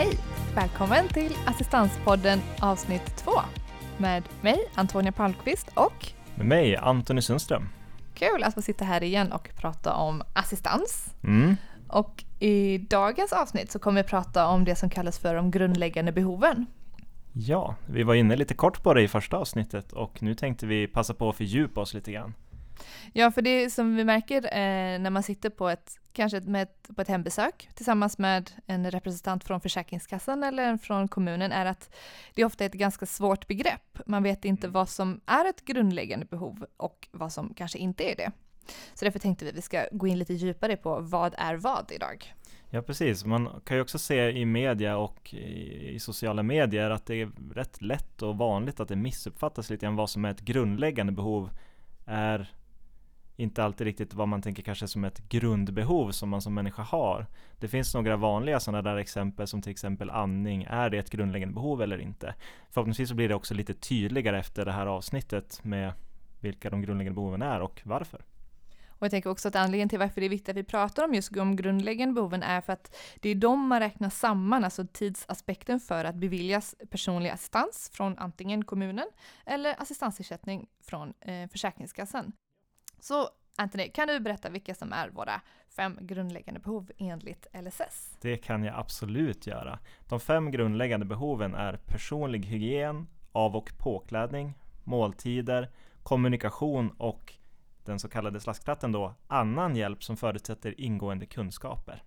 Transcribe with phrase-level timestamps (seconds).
[0.00, 0.18] Hej!
[0.54, 3.30] Välkommen till Assistanspodden avsnitt 2
[3.98, 7.68] med mig Antonia Palmqvist och med mig Antoni Sundström.
[8.14, 11.14] Kul att få sitta här igen och prata om assistans.
[11.24, 11.56] Mm.
[11.88, 16.12] Och i dagens avsnitt så kommer vi prata om det som kallas för de grundläggande
[16.12, 16.66] behoven.
[17.32, 20.86] Ja, vi var inne lite kort på det i första avsnittet och nu tänkte vi
[20.86, 22.34] passa på att fördjupa oss lite grann.
[23.12, 26.88] Ja, för det som vi märker eh, när man sitter på ett, kanske med ett,
[26.96, 31.94] på ett hembesök tillsammans med en representant från Försäkringskassan eller från kommunen är att
[32.34, 33.98] det ofta är ett ganska svårt begrepp.
[34.06, 38.16] Man vet inte vad som är ett grundläggande behov och vad som kanske inte är
[38.16, 38.30] det.
[38.94, 41.92] Så därför tänkte vi att vi ska gå in lite djupare på vad är vad
[41.92, 42.34] idag.
[42.72, 47.20] Ja precis, man kan ju också se i media och i, sociala medier att det
[47.20, 51.12] är rätt lätt och vanligt att det missuppfattas lite grann vad som är ett grundläggande
[51.12, 51.50] behov
[52.06, 52.52] är
[53.40, 57.26] inte alltid riktigt vad man tänker kanske som ett grundbehov som man som människa har.
[57.58, 60.66] Det finns några vanliga sådana där exempel som till exempel andning.
[60.70, 62.34] Är det ett grundläggande behov eller inte?
[62.70, 65.92] Förhoppningsvis så blir det också lite tydligare efter det här avsnittet med
[66.40, 68.24] vilka de grundläggande behoven är och varför.
[68.88, 71.14] Och jag tänker också att anledningen till varför det är viktigt att vi pratar om
[71.14, 75.80] just de grundläggande behoven är för att det är de man räknar samman, alltså tidsaspekten
[75.80, 79.06] för att beviljas personlig assistans från antingen kommunen
[79.46, 82.32] eller assistansersättning från eh, Försäkringskassan.
[83.00, 85.40] Så Anthony, kan du berätta vilka som är våra
[85.76, 88.16] fem grundläggande behov enligt LSS?
[88.20, 89.78] Det kan jag absolut göra.
[90.08, 95.70] De fem grundläggande behoven är personlig hygien, av och påklädning, måltider,
[96.02, 97.34] kommunikation och
[97.84, 102.02] den så kallade slasktratten då, annan hjälp som förutsätter ingående kunskaper.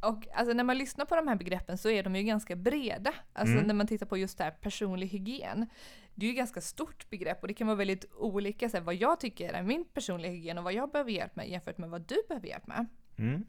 [0.00, 3.14] Och alltså, när man lyssnar på de här begreppen så är de ju ganska breda.
[3.32, 3.66] Alltså mm.
[3.66, 5.66] när man tittar på just det här personlig hygien.
[6.14, 8.84] Det är ju ett ganska stort begrepp och det kan vara väldigt olika så här,
[8.84, 11.90] vad jag tycker är min personliga hygien och vad jag behöver hjälp med jämfört med
[11.90, 12.86] vad du behöver hjälp med.
[13.18, 13.44] Mm.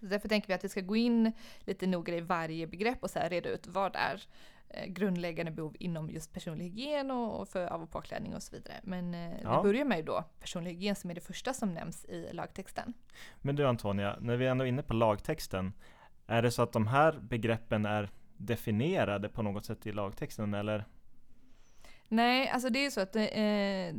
[0.00, 3.10] Så därför tänker vi att vi ska gå in lite noggrant i varje begrepp och
[3.10, 4.22] så här, reda ut vad är
[4.86, 8.74] grundläggande behov inom just personlig hygien och, för av och påklädning och så vidare.
[8.82, 9.56] Men eh, ja.
[9.56, 12.94] vi börjar med då personlig hygien som är det första som nämns i lagtexten.
[13.40, 15.72] Men du Antonia, när vi ändå är inne på lagtexten,
[16.26, 20.84] är det så att de här begreppen är definierade på något sätt i lagtexten eller
[22.08, 23.94] Nej, alltså det är ju så att eh,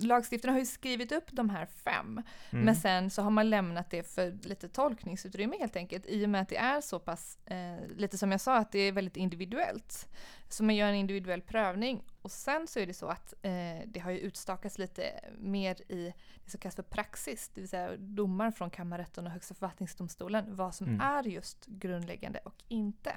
[0.00, 2.64] lagstiftarna har ju skrivit upp de här fem, mm.
[2.64, 6.40] men sen så har man lämnat det för lite tolkningsutrymme helt enkelt, i och med
[6.40, 10.08] att det är så pass, eh, lite som jag sa, att det är väldigt individuellt.
[10.48, 13.50] Så man gör en individuell prövning och sen så är det så att eh,
[13.86, 15.04] det har ju utstakats lite
[15.38, 16.14] mer i
[16.44, 20.74] det som kallas för praxis, det vill säga domar från kammarrätten och Högsta förvaltningsdomstolen, vad
[20.74, 21.00] som mm.
[21.00, 23.16] är just grundläggande och inte.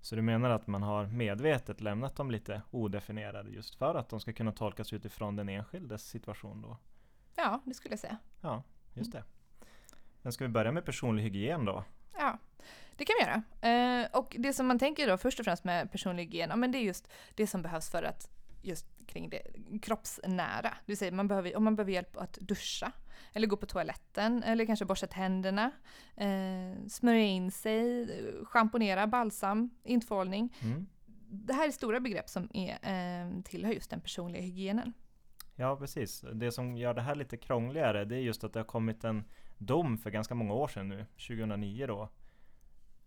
[0.00, 4.20] Så du menar att man har medvetet lämnat dem lite odefinierade just för att de
[4.20, 6.76] ska kunna tolkas utifrån den enskildes situation då?
[7.36, 8.16] Ja, det skulle jag säga.
[8.40, 8.62] Ja,
[8.94, 9.24] just det.
[10.22, 11.84] Men ska vi börja med personlig hygien då?
[12.18, 12.38] Ja,
[12.96, 13.42] det kan vi göra.
[14.02, 16.72] Eh, och det som man tänker då först och främst med personlig hygien, ja, men
[16.72, 18.28] det är just det som behövs för att
[18.62, 19.42] just kring det
[19.82, 20.74] kroppsnära.
[20.86, 22.92] Vill säga man behöver, om man behöver hjälp att duscha,
[23.32, 25.70] eller gå på toaletten, eller kanske borsta tänderna,
[26.16, 28.08] eh, smörja in sig,
[28.44, 30.54] schamponera, balsam, intvålning.
[30.62, 30.86] Mm.
[31.32, 34.92] Det här är stora begrepp som är, eh, tillhör just den personliga hygienen.
[35.56, 36.24] Ja, precis.
[36.32, 39.24] Det som gör det här lite krångligare, det är just att det har kommit en
[39.58, 42.08] dom för ganska många år sedan nu, 2009 då,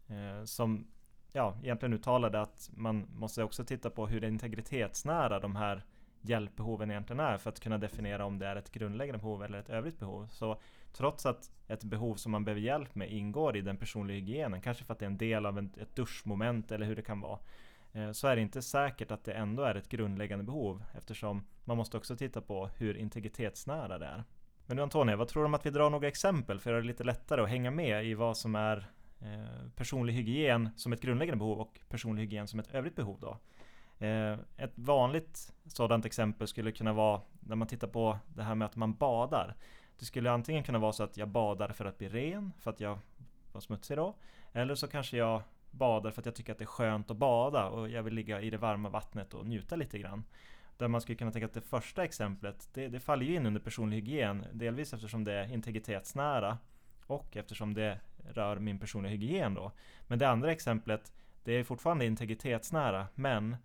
[0.07, 0.87] eh, som
[1.33, 5.83] ja, egentligen uttalade att man måste också titta på hur integritetsnära de här
[6.21, 9.69] hjälpbehoven egentligen är för att kunna definiera om det är ett grundläggande behov eller ett
[9.69, 10.27] övrigt behov.
[10.31, 10.59] Så
[10.93, 14.83] trots att ett behov som man behöver hjälp med ingår i den personliga hygienen, kanske
[14.83, 17.39] för att det är en del av ett duschmoment eller hur det kan vara,
[17.91, 21.77] eh, så är det inte säkert att det ändå är ett grundläggande behov eftersom man
[21.77, 24.23] måste också titta på hur integritetsnära det är.
[24.65, 26.81] Men nu Antonia, vad tror du om att vi drar några exempel för att göra
[26.81, 28.89] det lite lättare att hänga med i vad som är
[29.23, 33.37] Eh, personlig hygien som ett grundläggande behov och personlig hygien som ett övrigt behov då?
[34.05, 38.65] Eh, ett vanligt sådant exempel skulle kunna vara när man tittar på det här med
[38.65, 39.55] att man badar.
[39.99, 42.79] Det skulle antingen kunna vara så att jag badar för att bli ren, för att
[42.79, 42.99] jag
[43.51, 44.15] var smutsig då.
[44.53, 45.41] Eller så kanske jag
[45.71, 48.41] badar för att jag tycker att det är skönt att bada och jag vill ligga
[48.41, 50.23] i det varma vattnet och njuta lite grann.
[50.77, 53.61] Där man skulle kunna tänka att det första exemplet, det, det faller ju in under
[53.61, 54.45] personlig hygien.
[54.53, 56.57] Delvis eftersom det är integritetsnära
[57.07, 57.99] och eftersom det
[58.29, 59.71] rör min personliga hygien då.
[60.07, 63.55] Men det andra exemplet, det är fortfarande integritetsnära men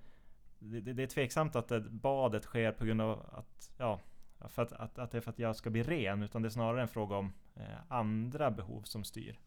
[0.59, 4.01] det, det, är tveksamt att det, badet sker på grund av att, ja,
[4.49, 6.51] för att, att, att det är för att jag ska bli ren, utan det är
[6.51, 9.39] snarare en fråga om eh, andra behov som styr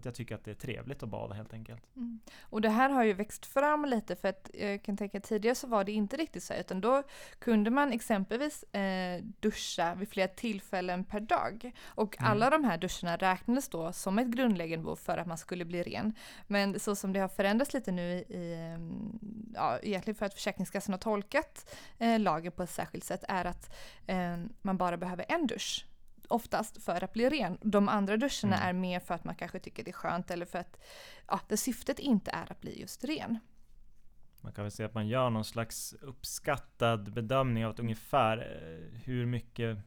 [0.00, 1.96] att jag tycker att det är trevligt att bada helt enkelt.
[1.96, 2.20] Mm.
[2.40, 5.66] Och det här har ju växt fram lite för att jag kan tänka tidigare så
[5.66, 7.02] var det inte riktigt så utan då
[7.38, 11.72] kunde man exempelvis eh, duscha vid flera tillfällen per dag.
[11.84, 12.30] Och mm.
[12.32, 15.82] alla de här duscharna räknades då som ett grundläggande behov för att man skulle bli
[15.82, 16.14] ren.
[16.46, 19.18] Men så som det har förändrats lite nu i, ehm,
[19.54, 23.74] ja, egentligen för att Försäkringskassan har tolkat eh, lagen på ett särskilt sätt är att
[24.06, 25.86] eh, man bara behöver en dusch
[26.30, 27.58] oftast för att bli ren.
[27.62, 28.68] De andra duscharna mm.
[28.68, 30.80] är mer för att man kanske tycker det är skönt eller för att
[31.26, 33.38] ja, det syftet inte är att bli just ren.
[34.40, 39.00] Man kan väl säga att man gör någon slags uppskattad bedömning av att ungefär eh,
[39.04, 39.78] hur mycket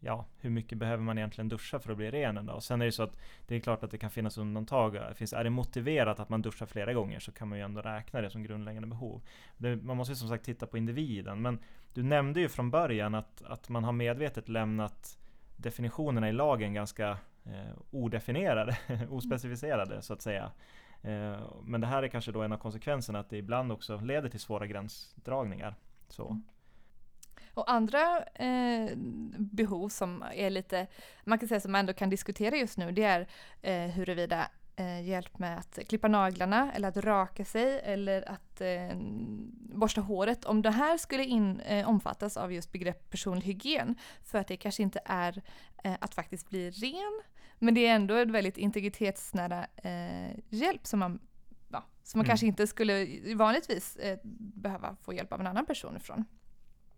[0.00, 2.56] ja, hur mycket behöver man egentligen duscha för att bli ren en dag?
[2.56, 3.16] Och sen är det så att
[3.46, 4.98] det är klart att det kan finnas undantag.
[5.14, 8.20] Finns, är det motiverat att man duschar flera gånger så kan man ju ändå räkna
[8.20, 9.22] det som grundläggande behov.
[9.56, 11.42] Det, man måste ju som sagt titta på individen.
[11.42, 11.58] Men
[11.94, 15.18] du nämnde ju från början att, att man har medvetet lämnat
[15.56, 18.76] definitionerna i lagen ganska eh, odefinierade,
[19.10, 20.52] ospecificerade så att säga.
[21.02, 24.28] Eh, men det här är kanske då en av konsekvenserna att det ibland också leder
[24.28, 25.74] till svåra gränsdragningar.
[26.08, 26.28] Så.
[26.28, 26.42] Mm.
[27.54, 28.90] Och andra eh,
[29.38, 30.86] behov som är lite,
[31.24, 33.26] man kan säga som man ändå kan diskutera just nu, det är
[33.62, 38.96] eh, huruvida eh, hjälp med att klippa naglarna eller att raka sig eller att eh,
[39.74, 40.44] borsta håret.
[40.44, 43.94] Om det här skulle in, eh, omfattas av just begrepp personlig hygien
[44.24, 45.42] för att det kanske inte är
[45.84, 47.22] eh, att faktiskt bli ren
[47.58, 51.18] men det är ändå en väldigt integritetsnära eh, hjälp som man,
[51.68, 52.28] ja, som man mm.
[52.28, 54.18] kanske inte skulle vanligtvis eh,
[54.54, 56.24] behöva få hjälp av en annan person ifrån.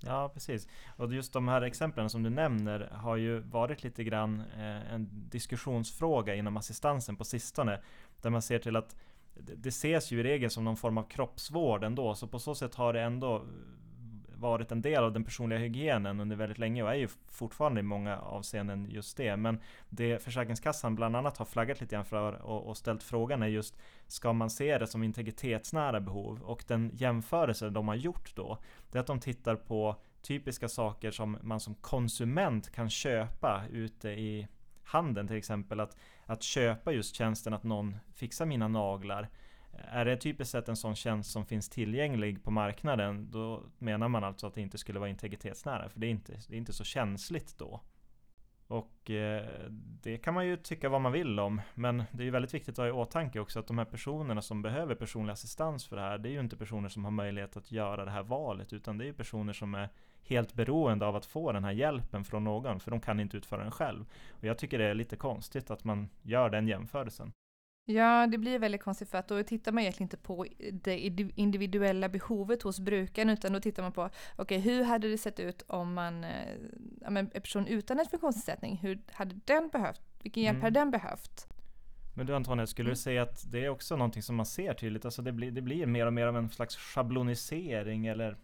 [0.01, 0.69] Ja, precis.
[0.97, 5.09] Och just de här exemplen som du nämner har ju varit lite grann eh, en
[5.11, 7.81] diskussionsfråga inom assistansen på sistone.
[8.23, 8.97] Där man ser till att
[9.35, 12.75] det ses ju i regel som någon form av kroppsvård ändå, så på så sätt
[12.75, 13.45] har det ändå
[14.39, 17.83] varit en del av den personliga hygienen under väldigt länge och är ju fortfarande i
[17.83, 19.37] många avseenden just det.
[19.37, 23.47] Men det Försäkringskassan bland annat har flaggat lite grann för och, och ställt frågan är
[23.47, 26.43] just Ska man se det som integritetsnära behov?
[26.43, 28.59] Och den jämförelse de har gjort då
[28.91, 34.09] Det är att de tittar på typiska saker som man som konsument kan köpa ute
[34.09, 34.49] i
[34.85, 35.81] handeln till exempel.
[35.81, 35.97] Att,
[36.27, 39.29] att köpa just tjänsten att någon fixar mina naglar
[39.85, 44.25] är det typiskt sett en sån tjänst som finns tillgänglig på marknaden, då menar man
[44.25, 46.85] alltså att det inte skulle vara integritetsnära, för det är inte, det är inte så
[46.85, 47.81] känsligt då.
[48.67, 49.47] Och eh,
[50.03, 52.73] det kan man ju tycka vad man vill om, men det är ju väldigt viktigt
[52.73, 56.03] att ha i åtanke också att de här personerna som behöver personlig assistans för det
[56.03, 58.99] här, det är ju inte personer som har möjlighet att göra det här valet, utan
[58.99, 59.89] det är ju personer som är
[60.23, 63.63] helt beroende av att få den här hjälpen från någon, för de kan inte utföra
[63.63, 64.05] den själv.
[64.31, 67.33] Och jag tycker det är lite konstigt att man gör den jämförelsen.
[67.91, 70.99] Ja, det blir väldigt konstigt för att då tittar man egentligen inte på det
[71.35, 75.41] individuella behovet hos brukaren utan då tittar man på okej, okay, hur hade det sett
[75.41, 76.31] ut om man, eh,
[77.01, 80.63] ja, en person utan en funktionsnedsättning, hur hade den behövt, vilken hjälp mm.
[80.63, 81.47] hade den behövt?
[82.15, 82.97] Men du Antonija, skulle du mm.
[82.97, 85.05] säga att det är också någonting som man ser tydligt?
[85.05, 88.37] Alltså det blir, det blir mer och mer av en slags schablonisering eller?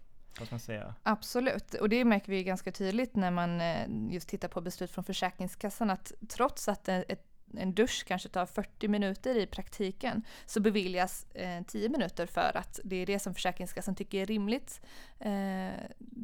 [1.02, 5.05] Absolut, och det märker vi ganska tydligt när man eh, just tittar på beslut från
[5.05, 11.26] Försäkringskassan att trots att ett en dusch kanske tar 40 minuter i praktiken så beviljas
[11.35, 14.81] eh, 10 minuter för att det är det som Försäkringskassan tycker är rimligt
[15.19, 15.70] eh,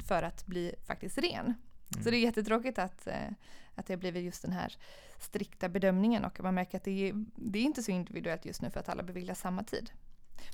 [0.05, 1.45] för att bli faktiskt ren.
[1.45, 2.03] Mm.
[2.03, 3.29] Så det är jättetråkigt att, eh,
[3.75, 4.77] att det har blivit just den här
[5.19, 8.69] strikta bedömningen och man märker att det är, det är inte så individuellt just nu
[8.69, 9.91] för att alla beviljas samma tid.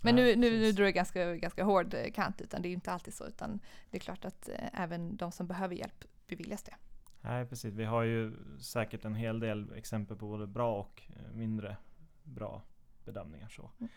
[0.02, 3.14] Men nu, nu, nu drar jag ganska, ganska hård kant utan det är inte alltid
[3.14, 3.60] så utan
[3.92, 6.76] det är klart att eh, även de som behöver hjälp beviljas det.
[7.22, 7.74] Nej, precis.
[7.74, 11.78] Vi har ju säkert en hel del exempel på både bra och eh, mindre
[12.24, 12.62] bra
[13.06, 13.48] bedömningar.
[13.48, 13.72] Så.
[13.80, 13.90] Mm.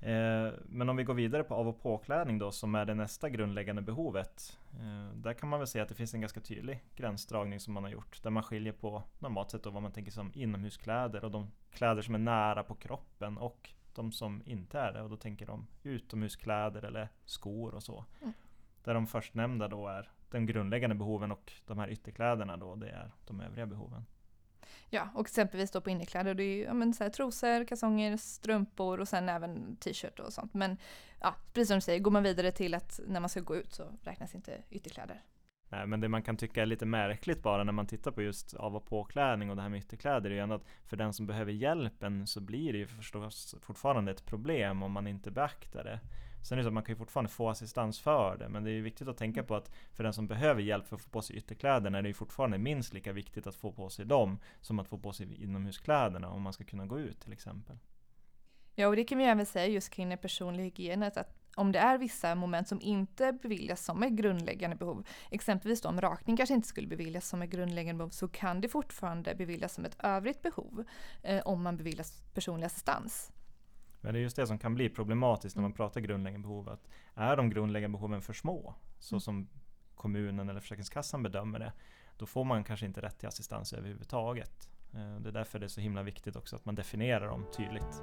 [0.00, 3.28] Eh, men om vi går vidare på av och påklädning då, som är det nästa
[3.28, 4.58] grundläggande behovet.
[4.72, 7.84] Eh, där kan man väl säga att det finns en ganska tydlig gränsdragning som man
[7.84, 8.22] har gjort.
[8.22, 12.02] Där man skiljer på normalt sett då vad man tänker som inomhuskläder och de kläder
[12.02, 15.02] som är nära på kroppen och de som inte är det.
[15.02, 18.04] Och då tänker de utomhuskläder eller skor och så.
[18.22, 18.32] Mm.
[18.84, 23.10] Där de förstnämnda då är de grundläggande behoven och de här ytterkläderna då, det är
[23.26, 24.06] de övriga behoven.
[24.90, 28.16] Ja, och exempelvis då på innerkläder, det är ju ja, men så här, trosor, kalsonger,
[28.16, 30.54] strumpor och sen även t-shirt och sånt.
[30.54, 30.76] Men
[31.20, 33.72] ja, precis som du säger, går man vidare till att när man ska gå ut
[33.72, 35.22] så räknas inte ytterkläder.
[35.68, 38.54] Nej, men det man kan tycka är lite märkligt bara när man tittar på just
[38.54, 41.26] av och påklädning och det här med ytterkläder är ju ändå att för den som
[41.26, 46.00] behöver hjälpen så blir det ju förstås fortfarande ett problem om man inte beaktar det.
[46.46, 48.70] Sen är det så att man kan ju fortfarande få assistans för det, men det
[48.70, 51.10] är ju viktigt att tänka på att för den som behöver hjälp för att få
[51.10, 54.38] på sig ytterkläderna är det ju fortfarande minst lika viktigt att få på sig dem
[54.60, 57.78] som att få på sig inomhuskläderna om man ska kunna gå ut till exempel.
[58.74, 61.78] Ja, och det kan vi även säga just kring den personliga hygienen, att om det
[61.78, 66.54] är vissa moment som inte beviljas som är grundläggande behov, exempelvis då om rakning kanske
[66.54, 70.42] inte skulle beviljas som ett grundläggande behov, så kan det fortfarande beviljas som ett övrigt
[70.42, 70.84] behov
[71.22, 73.32] eh, om man beviljas personlig assistans.
[74.06, 75.76] Men det är just det som kan bli problematiskt när man mm.
[75.76, 76.68] pratar grundläggande behov.
[76.68, 79.20] Att är de grundläggande behoven för små, så mm.
[79.20, 79.48] som
[79.94, 81.72] kommunen eller Försäkringskassan bedömer det,
[82.16, 84.70] då får man kanske inte rätt till assistans överhuvudtaget.
[84.94, 88.02] Eh, det är därför det är så himla viktigt också att man definierar dem tydligt.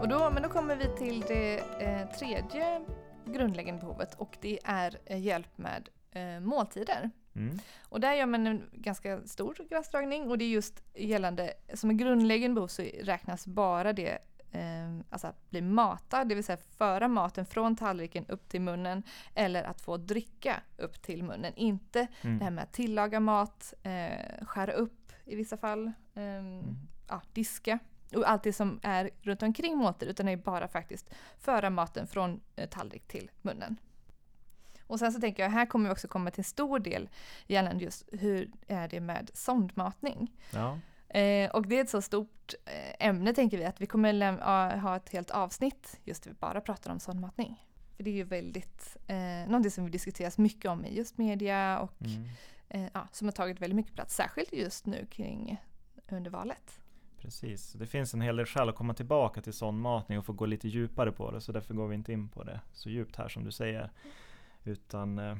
[0.00, 2.84] Och då, men då kommer vi till det eh, tredje
[3.26, 7.10] grundläggande behovet och det är eh, hjälp med eh, måltider.
[7.38, 7.58] Mm.
[7.88, 11.96] Och där gör man en ganska stor gränsdragning och det är just gällande, som en
[11.96, 14.18] grundläggande behov så räknas bara det
[14.50, 19.02] eh, alltså att bli matad, det vill säga föra maten från tallriken upp till munnen
[19.34, 21.52] eller att få dricka upp till munnen.
[21.56, 22.38] Inte mm.
[22.38, 26.76] det här med att tillaga mat, eh, skära upp i vissa fall, eh, mm.
[27.08, 27.78] ja, diska
[28.14, 32.06] och allt det som är runt omkring måltid utan det är bara faktiskt föra maten
[32.06, 33.76] från eh, tallrik till munnen.
[34.88, 37.08] Och sen så tänker jag, här kommer vi också komma till stor del
[37.46, 40.32] gällande just hur är det med sondmatning.
[40.50, 40.78] Ja.
[41.08, 44.32] Eh, och det är ett så stort eh, ämne tänker vi att vi kommer
[44.80, 47.64] ha ett helt avsnitt just där vi bara pratar om sondmatning.
[47.96, 51.78] För det är ju väldigt, eh, någonting som vi diskuteras mycket om i just media
[51.78, 52.28] och mm.
[52.68, 55.62] eh, ja, som har tagit väldigt mycket plats, särskilt just nu kring
[56.08, 56.80] under valet.
[57.18, 60.46] Precis, det finns en hel del skäl att komma tillbaka till sondmatning och få gå
[60.46, 63.28] lite djupare på det, så därför går vi inte in på det så djupt här
[63.28, 63.90] som du säger.
[64.68, 65.36] Utan eh,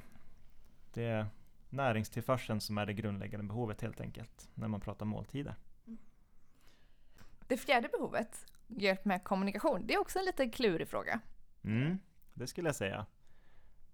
[0.92, 1.26] det är
[1.70, 5.54] näringstillförseln som är det grundläggande behovet helt enkelt, när man pratar måltider.
[7.46, 11.20] Det fjärde behovet, hjälp med kommunikation, det är också en lite klurig fråga.
[11.64, 11.98] Mm,
[12.34, 13.06] det skulle jag säga.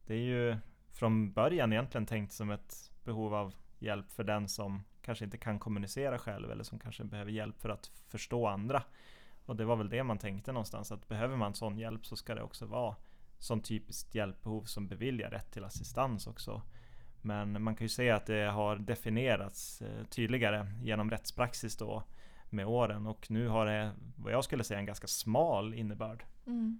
[0.06, 0.56] Det är ju
[0.92, 5.58] från början egentligen tänkt som ett behov av hjälp för den som kanske inte kan
[5.58, 8.82] kommunicera själv eller som kanske behöver hjälp för att förstå andra.
[9.46, 12.34] Och det var väl det man tänkte någonstans, att behöver man sån hjälp så ska
[12.34, 12.96] det också vara
[13.38, 16.62] som typiskt hjälpbehov som beviljar rätt till assistans också.
[17.22, 22.02] Men man kan ju säga att det har definierats eh, tydligare genom rättspraxis då
[22.50, 26.24] med åren och nu har det vad jag skulle säga en ganska smal innebörd.
[26.46, 26.78] Mm.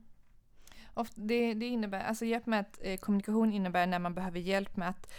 [1.14, 4.88] Det, det, innebär, alltså hjälp med att, eh, kommunikation innebär när man behöver hjälp med
[4.88, 5.12] att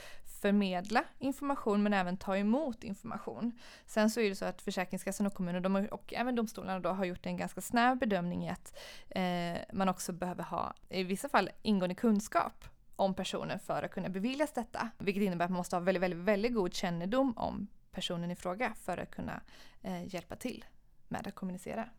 [0.45, 3.59] förmedla information men även ta emot information.
[3.85, 7.05] Sen så är det så att Försäkringskassan och kommunen har, och även domstolarna då har
[7.05, 8.77] gjort en ganska snäv bedömning i att
[9.09, 14.09] eh, man också behöver ha i vissa fall ingående kunskap om personen för att kunna
[14.09, 14.89] beviljas detta.
[14.97, 18.73] Vilket innebär att man måste ha väldigt, väldigt, väldigt god kännedom om personen i fråga
[18.81, 19.41] för att kunna
[19.81, 20.65] eh, hjälpa till
[21.07, 21.89] med att kommunicera.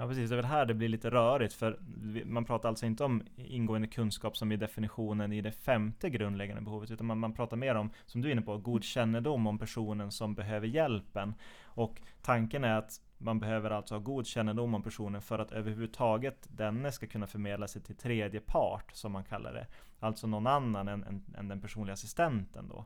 [0.00, 1.78] Ja precis, det är väl här det blir lite rörigt för
[2.24, 6.90] man pratar alltså inte om ingående kunskap som i definitionen i det femte grundläggande behovet
[6.90, 10.12] utan man, man pratar mer om, som du är inne på, god kännedom om personen
[10.12, 11.34] som behöver hjälpen.
[11.64, 16.48] Och tanken är att man behöver alltså ha god kännedom om personen för att överhuvudtaget
[16.48, 19.66] denne ska kunna förmedla sig till tredje part som man kallar det.
[20.00, 22.84] Alltså någon annan än, än, än den personliga assistenten då.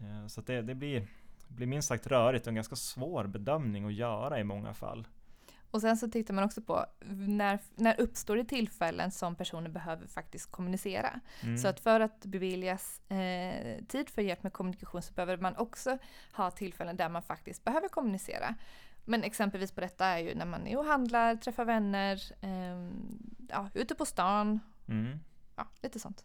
[0.00, 1.06] Eh, så det, det blir,
[1.48, 5.06] blir minst sagt rörigt och en ganska svår bedömning att göra i många fall.
[5.70, 10.06] Och sen så tittar man också på när, när uppstår det tillfällen som personen behöver
[10.06, 11.20] faktiskt kommunicera.
[11.42, 11.58] Mm.
[11.58, 15.98] Så att för att beviljas eh, tid för hjälp med kommunikation så behöver man också
[16.32, 18.54] ha tillfällen där man faktiskt behöver kommunicera.
[19.04, 22.90] Men exempelvis på detta är ju när man är och handlar, träffar vänner, eh,
[23.48, 24.60] ja, ute på stan.
[24.88, 25.18] Mm.
[25.56, 26.24] Ja, lite sånt.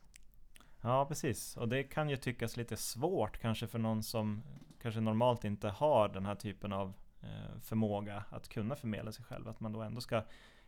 [0.82, 1.58] Ja, precis.
[1.58, 4.44] Och det kan ju tyckas lite svårt kanske för någon som
[4.82, 6.94] kanske normalt inte har den här typen av
[7.24, 9.48] Eh, förmåga att kunna förmedla sig själv.
[9.48, 10.24] Att man då ändå ska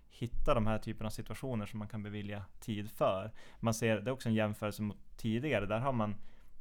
[0.09, 3.31] hitta de här typerna av situationer som man kan bevilja tid för.
[3.59, 6.15] Man ser, det är också en jämförelse mot tidigare, där har man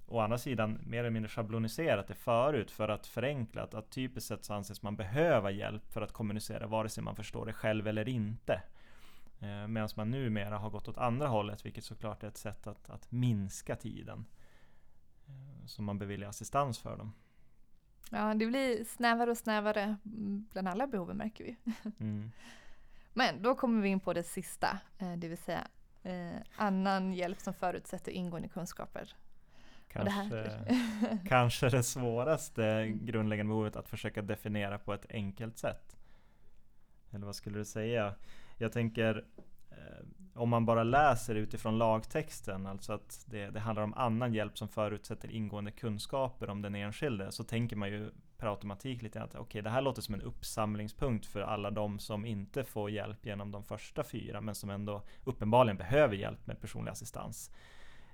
[0.07, 4.29] å andra sidan mer eller mindre schabloniserat det förut för att förenkla att, att typiskt
[4.29, 7.89] sett så anses man behöva hjälp för att kommunicera vare sig man förstår det själv
[7.89, 8.63] eller inte.
[9.41, 12.91] Eh, Medan man numera har gått åt andra hållet vilket såklart är ett sätt att,
[12.91, 14.25] att minska tiden
[15.27, 17.13] eh, som man beviljar assistans för dem.
[18.11, 19.97] Ja, det blir snävare och snävare
[20.53, 21.57] bland alla behoven märker vi.
[22.01, 22.31] Mm.
[23.13, 25.69] Men då kommer vi in på det sista, eh, det vill säga
[26.03, 29.15] eh, annan hjälp som förutsätter ingående kunskaper.
[29.89, 35.97] Kanske det, kanske det svåraste grundläggande behovet att försöka definiera på ett enkelt sätt.
[37.11, 38.15] Eller vad skulle du säga?
[38.59, 39.25] Jag tänker
[39.79, 44.59] Eh, om man bara läser utifrån lagtexten, alltså att det, det, handlar om annan hjälp
[44.59, 49.31] som förutsätter ingående kunskaper om den enskilde, så tänker man ju per automatik lite att
[49.31, 53.27] okej, okay, det här låter som en uppsamlingspunkt för alla de som inte får hjälp
[53.27, 57.51] genom de första fyra, men som ändå uppenbarligen behöver hjälp med personlig assistans.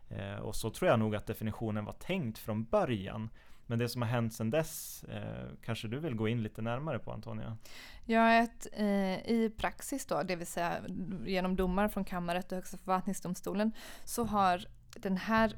[0.08, 3.30] Eh, och så tror jag nog att definitionen var tänkt från början.
[3.70, 6.98] Men det som har hänt sedan dess eh, kanske du vill gå in lite närmare
[6.98, 7.56] på Antonia?
[8.04, 10.72] Ja, ett, eh, i praxis då, det vill säga
[11.26, 13.72] genom domar från kammarrätt och Högsta förvaltningsdomstolen,
[14.04, 15.56] så har den här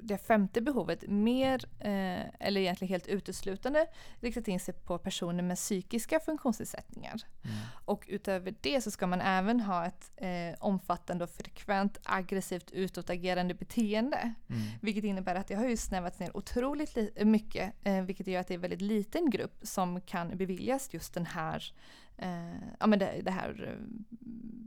[0.00, 3.86] det femte behovet mer, eh, eller egentligen helt uteslutande,
[4.20, 7.22] riktat in sig på personer med psykiska funktionsnedsättningar.
[7.42, 7.56] Mm.
[7.84, 13.54] Och utöver det så ska man även ha ett eh, omfattande och frekvent aggressivt utåtagerande
[13.54, 14.34] beteende.
[14.48, 14.62] Mm.
[14.80, 18.54] Vilket innebär att det har ju snävats ner otroligt mycket, eh, vilket gör att det
[18.54, 21.72] är en väldigt liten grupp som kan beviljas just den här,
[22.16, 23.86] eh, ja, men det, det här eh,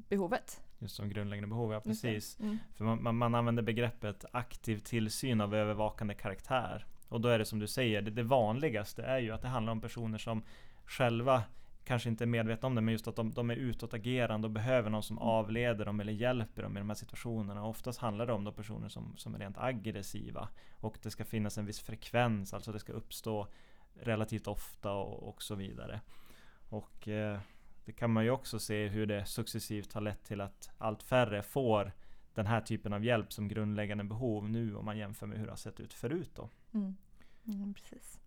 [0.09, 0.61] behovet.
[0.79, 2.39] Just som grundläggande behov, ja precis.
[2.39, 2.57] Mm.
[2.75, 6.85] För man, man, använder begreppet aktiv tillsyn av övervakande karaktär.
[7.09, 9.71] Och då är det som du säger, det, det vanligaste är ju att det handlar
[9.71, 10.43] om personer som
[10.85, 11.43] själva
[11.85, 14.89] kanske inte är medvetna om det, men just att de, de är utåtagerande och behöver
[14.89, 15.27] någon som mm.
[15.27, 17.63] avleder dem eller hjälper dem i de här situationerna.
[17.63, 20.49] Och oftast handlar det om då personer som, som är rent aggressiva.
[20.79, 23.47] Och det ska finnas en viss frekvens, alltså det ska uppstå
[23.93, 26.01] relativt ofta och, och så vidare.
[26.69, 27.39] Och eh,
[27.85, 31.43] det kan man ju också se hur det successivt har lett till att allt färre
[31.43, 31.91] får
[32.33, 35.51] den här typen av hjälp som grundläggande behov nu om man jämför med hur det
[35.51, 36.31] har sett ut förut.
[36.35, 36.49] Då.
[36.73, 36.95] Mm.
[37.47, 38.19] Mm, precis.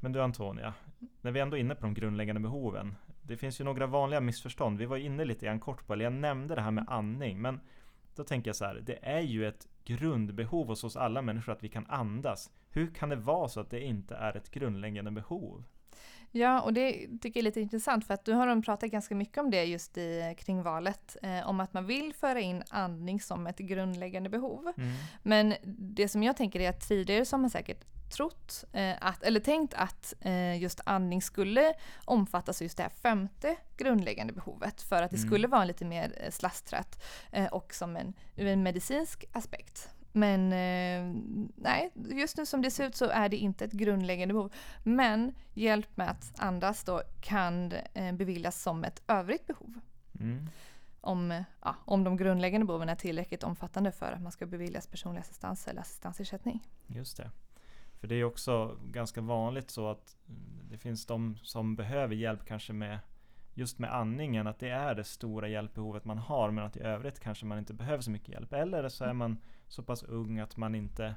[0.00, 0.74] Men du Antonia,
[1.20, 2.94] när vi ändå är inne på de grundläggande behoven.
[3.22, 4.78] Det finns ju några vanliga missförstånd.
[4.78, 7.40] Vi var inne lite grann kort på, eller jag nämnde det här med andning.
[7.40, 7.60] Men
[8.14, 11.64] då tänker jag så här, det är ju ett grundbehov hos oss alla människor att
[11.64, 12.50] vi kan andas.
[12.70, 15.64] Hur kan det vara så att det inte är ett grundläggande behov?
[16.32, 19.14] Ja, och det tycker jag är lite intressant för att du har de pratat ganska
[19.14, 21.16] mycket om det just i, kring valet.
[21.22, 24.72] Eh, om att man vill föra in andning som ett grundläggande behov.
[24.76, 24.92] Mm.
[25.22, 25.54] Men
[25.94, 29.40] det som jag tänker är att tidigare så har man säkert trott, eh, att, eller
[29.40, 35.02] tänkt att eh, just andning skulle omfattas av just det här femte grundläggande behovet för
[35.02, 35.28] att det mm.
[35.28, 37.02] skulle vara lite mer eh, slasträtt
[37.32, 39.88] eh, och som en, ur en medicinsk aspekt.
[40.16, 41.22] Men eh,
[41.56, 44.52] nej, just nu som det ser ut så är det inte ett grundläggande behov.
[44.82, 49.80] Men hjälp med att andas då kan eh, beviljas som ett övrigt behov.
[50.20, 50.46] Mm.
[51.00, 55.20] Om, ja, om de grundläggande behoven är tillräckligt omfattande för att man ska beviljas personlig
[55.20, 56.62] assistans eller assistansersättning.
[56.86, 57.30] Just det.
[58.00, 60.16] För det är också ganska vanligt så att
[60.70, 62.98] det finns de som behöver hjälp kanske med
[63.56, 67.20] just med andningen, att det är det stora hjälpbehovet man har men att i övrigt
[67.20, 68.52] kanske man inte behöver så mycket hjälp.
[68.52, 71.14] Eller så är man så pass ung att man inte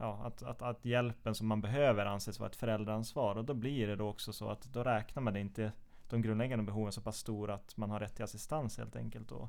[0.00, 3.86] Ja, att, att, att hjälpen som man behöver anses vara ett föräldraansvar och då blir
[3.86, 5.72] det då också så att då räknar man inte
[6.08, 9.28] de grundläggande behoven så pass stora att man har rätt till assistans helt enkelt.
[9.28, 9.48] Då.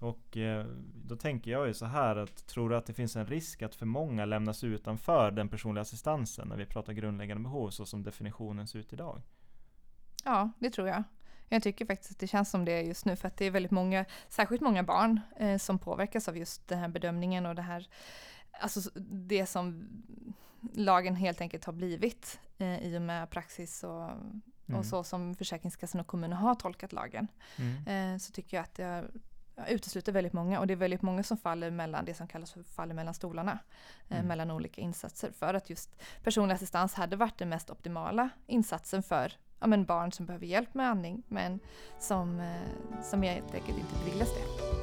[0.00, 3.26] Och eh, då tänker jag ju så här att tror du att det finns en
[3.26, 7.86] risk att för många lämnas utanför den personliga assistansen när vi pratar grundläggande behov så
[7.86, 9.22] som definitionen ser ut idag?
[10.24, 11.02] Ja, det tror jag.
[11.48, 13.72] Jag tycker faktiskt att det känns som det just nu för att det är väldigt
[13.72, 17.88] många, särskilt många barn eh, som påverkas av just den här bedömningen och det här,
[18.60, 19.88] alltså det som
[20.72, 24.78] lagen helt enkelt har blivit eh, i och med praxis och, mm.
[24.78, 27.28] och så som Försäkringskassan och kommunen har tolkat lagen.
[27.56, 28.14] Mm.
[28.14, 29.04] Eh, så tycker jag att det
[29.68, 32.62] utesluter väldigt många och det är väldigt många som faller mellan det som kallas för
[32.62, 33.58] faller mellan stolarna.
[34.08, 34.28] Eh, mm.
[34.28, 39.32] mellan olika insatser för att just personlig assistans hade varit den mest optimala insatsen för
[39.60, 41.60] ja, men barn som behöver hjälp med andning men
[41.98, 44.78] som, eh, som helt enkelt inte beviljas det.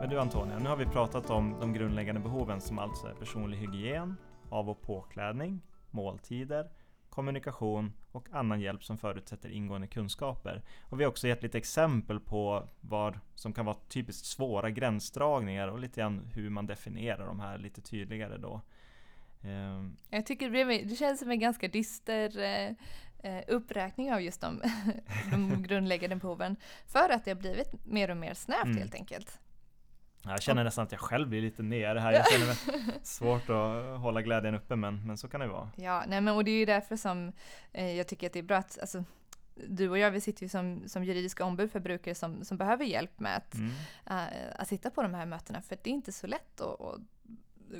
[0.00, 3.58] Men du Antonia, nu har vi pratat om de grundläggande behoven som alltså är personlig
[3.58, 4.16] hygien,
[4.50, 6.70] av och påklädning, måltider,
[7.10, 10.62] kommunikation och annan hjälp som förutsätter ingående kunskaper.
[10.82, 15.68] Och vi har också gett lite exempel på vad som kan vara typiskt svåra gränsdragningar
[15.68, 18.60] och lite grann hur man definierar de här lite tydligare då.
[19.42, 22.72] Um, jag tycker det, det känns som en ganska dyster eh,
[23.22, 24.62] eh uppräkning av just de,
[25.30, 26.56] de grundläggande behoven.
[26.86, 28.78] För att det har blivit mer och mer snävt mm.
[28.78, 29.38] helt enkelt.
[30.24, 32.12] Jag känner nästan att jag själv blir lite nere här.
[32.18, 32.56] Jag känner mig
[33.02, 35.70] svårt att hålla glädjen uppe men, men så kan det vara.
[35.76, 37.32] Ja, nej men och det är ju därför som
[37.72, 39.04] eh, jag tycker att det är bra att alltså,
[39.66, 42.84] du och jag vi sitter ju som, som juridiska ombud för brukare som, som behöver
[42.84, 43.70] hjälp med att, mm.
[44.10, 47.00] uh, att sitta på de här mötena för det är inte så lätt att, att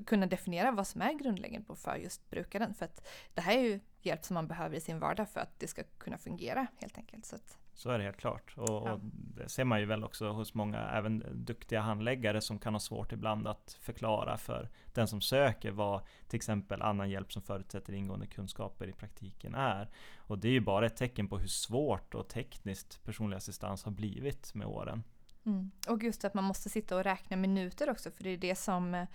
[0.07, 2.75] kunna definiera vad som är grundläggande för just brukaren.
[2.75, 5.59] För att det här är ju hjälp som man behöver i sin vardag för att
[5.59, 7.27] det ska kunna fungera helt enkelt.
[7.27, 8.55] Så, att, så är det helt klart.
[8.57, 8.93] Och, ja.
[8.93, 12.81] och, det ser man ju väl också hos många, även duktiga handläggare som kan ha
[12.81, 17.93] svårt ibland att förklara för den som söker vad till exempel annan hjälp som förutsätter
[17.93, 19.89] ingående kunskaper i praktiken är.
[20.17, 23.93] Och det är ju bara ett tecken på hur svårt och tekniskt personlig assistans har
[23.93, 25.03] blivit med åren.
[25.47, 25.71] Mm.
[25.89, 29.07] Och just att man måste sitta och räkna minuter också för det är det som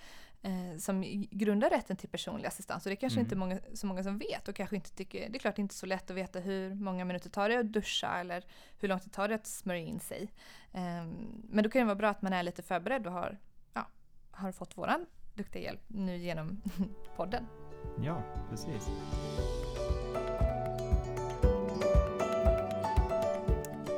[0.44, 1.02] eh, som
[1.32, 2.86] grundar rätten till personlig assistans.
[2.86, 3.26] Och det är kanske mm.
[3.26, 5.86] inte många, så många som vet och kanske inte tycker, det är klart inte så
[5.86, 8.44] lätt att veta hur många minuter tar det att duscha eller
[8.80, 10.32] hur långt det tar det att smörja in sig.
[10.72, 11.06] Eh,
[11.50, 13.38] men då kan det vara bra att man är lite förberedd och har,
[13.74, 13.88] ja,
[14.32, 16.62] har fått våran duktiga hjälp nu genom
[17.16, 17.48] podden.
[18.02, 18.90] Ja, precis.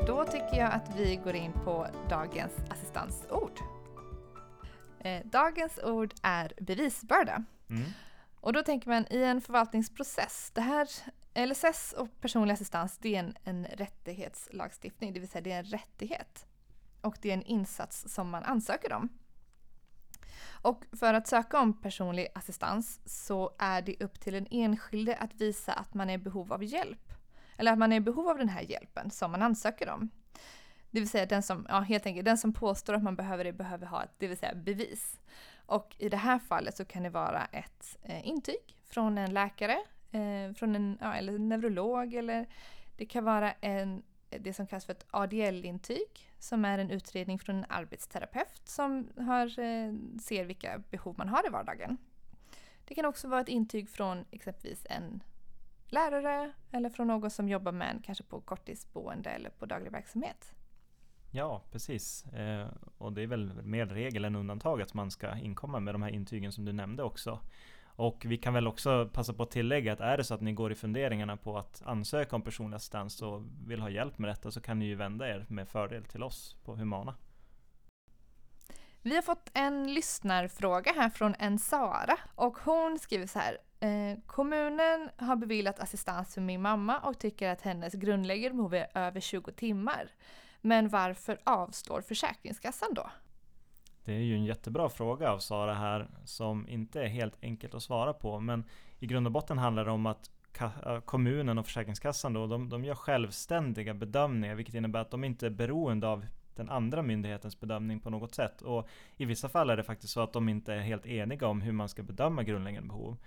[0.08, 3.60] Då tycker jag att vi går in på dagens assistansord.
[5.06, 7.44] Eh, dagens ord är bevisbörda.
[7.70, 7.84] Mm.
[8.40, 10.88] Och då tänker man i en förvaltningsprocess, det här
[11.46, 15.66] LSS och personlig assistans det är en, en rättighetslagstiftning, det vill säga det är en
[15.66, 16.46] rättighet.
[17.02, 19.10] Och det är en insats som man ansöker om.
[20.62, 25.34] Och för att söka om personlig assistans så är det upp till den enskilde att
[25.34, 27.14] visa att man är i behov av hjälp.
[27.58, 30.10] Eller att man är i behov av den här hjälpen som man ansöker om.
[30.96, 33.54] Det vill säga den som, ja, helt enkelt, den som påstår att man behöver det
[33.54, 35.20] behöver ha ett, det vill säga bevis.
[35.66, 39.78] Och i det här fallet så kan det vara ett eh, intyg från en läkare,
[40.12, 42.46] eh, från en, ja, eller en neurolog eller
[42.98, 47.56] det kan vara en, det som kallas för ett ADL-intyg som är en utredning från
[47.56, 51.98] en arbetsterapeut som har, eh, ser vilka behov man har i vardagen.
[52.86, 55.24] Det kan också vara ett intyg från exempelvis en
[55.86, 60.56] lärare eller från någon som jobbar med en kanske på korttidsboende eller på daglig verksamhet.
[61.36, 62.26] Ja, precis.
[62.26, 62.68] Eh,
[62.98, 66.10] och det är väl mer regel än undantag att man ska inkomma med de här
[66.10, 67.40] intygen som du nämnde också.
[67.86, 70.54] Och vi kan väl också passa på att tillägga att är det så att ni
[70.54, 74.52] går i funderingarna på att ansöka om personlig assistans och vill ha hjälp med detta
[74.52, 77.16] så kan ni ju vända er med fördel till oss på Humana.
[79.02, 83.58] Vi har fått en lyssnarfråga här från en Sara och hon skriver så här.
[83.80, 88.88] Eh, kommunen har beviljat assistans för min mamma och tycker att hennes grundläggande behov är
[88.94, 90.12] över 20 timmar.
[90.66, 93.10] Men varför avslår Försäkringskassan då?
[94.06, 97.84] Det är ju en jättebra fråga av Sara här som inte är helt enkelt att
[97.84, 98.40] svara på.
[98.40, 98.64] Men
[99.00, 100.32] i grund och botten handlar det om att
[101.06, 105.50] kommunen och Försäkringskassan då, de, de gör självständiga bedömningar vilket innebär att de inte är
[105.50, 106.26] beroende av
[106.56, 108.62] den andra myndighetens bedömning på något sätt.
[108.62, 111.62] Och i vissa fall är det faktiskt så att de inte är helt eniga om
[111.62, 113.18] hur man ska bedöma grundläggande behov.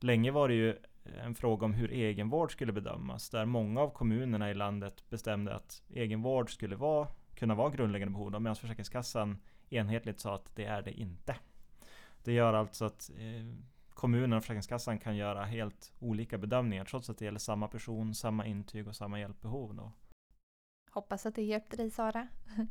[0.00, 0.76] Länge var det ju
[1.24, 5.82] en fråga om hur egenvård skulle bedömas, där många av kommunerna i landet bestämde att
[5.88, 9.38] egenvård skulle vara, kunna vara grundläggande behov, medan Försäkringskassan
[9.70, 11.36] enhetligt sa att det är det inte.
[12.24, 13.54] Det gör alltså att eh,
[13.90, 18.46] kommunen och Försäkringskassan kan göra helt olika bedömningar trots att det gäller samma person, samma
[18.46, 19.74] intyg och samma hjälpbehov.
[19.74, 19.92] Då.
[20.90, 22.28] Hoppas att det hjälpte dig Sara.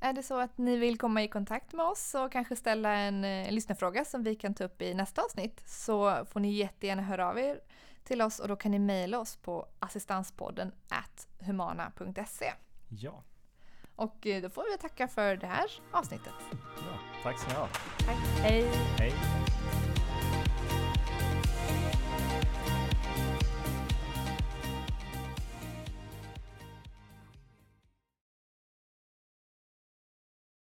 [0.00, 3.24] Är det så att ni vill komma i kontakt med oss och kanske ställa en,
[3.24, 7.02] en eh, lyssnarfråga som vi kan ta upp i nästa avsnitt så får ni jättegärna
[7.02, 7.60] höra av er
[8.04, 10.72] till oss och då kan ni mejla oss på assistanspodden
[11.40, 12.52] humana.se.
[12.88, 13.22] Ja.
[13.96, 16.34] Och eh, då får vi tacka för det här avsnittet.
[16.76, 17.68] Ja, tack ska ni ha.
[17.98, 18.16] Tack.
[18.42, 18.68] Hej.
[18.98, 19.12] Hej.